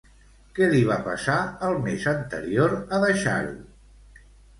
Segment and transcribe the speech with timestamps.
[0.59, 1.35] Què li va passar
[1.67, 3.53] el mes anterior a deixar-ho?